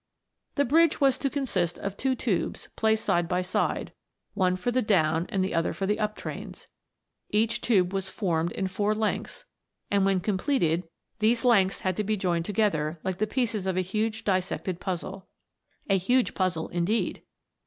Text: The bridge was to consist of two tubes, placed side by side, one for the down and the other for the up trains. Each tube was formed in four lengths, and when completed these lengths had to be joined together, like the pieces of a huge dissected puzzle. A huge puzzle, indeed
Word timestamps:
The 0.55 0.65
bridge 0.65 0.99
was 0.99 1.19
to 1.19 1.29
consist 1.29 1.77
of 1.77 1.95
two 1.95 2.15
tubes, 2.15 2.69
placed 2.75 3.05
side 3.05 3.27
by 3.27 3.43
side, 3.43 3.93
one 4.33 4.55
for 4.55 4.71
the 4.71 4.81
down 4.81 5.27
and 5.29 5.45
the 5.45 5.53
other 5.53 5.73
for 5.73 5.85
the 5.85 5.99
up 5.99 6.15
trains. 6.15 6.65
Each 7.29 7.61
tube 7.61 7.93
was 7.93 8.09
formed 8.09 8.51
in 8.53 8.67
four 8.67 8.95
lengths, 8.95 9.45
and 9.91 10.03
when 10.03 10.19
completed 10.19 10.89
these 11.19 11.45
lengths 11.45 11.81
had 11.81 11.95
to 11.97 12.03
be 12.03 12.17
joined 12.17 12.45
together, 12.45 12.99
like 13.03 13.19
the 13.19 13.27
pieces 13.27 13.67
of 13.67 13.77
a 13.77 13.81
huge 13.81 14.23
dissected 14.23 14.79
puzzle. 14.79 15.27
A 15.87 15.99
huge 15.99 16.33
puzzle, 16.33 16.69
indeed 16.69 17.21